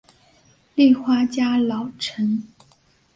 [0.73, 2.47] 立花家老臣。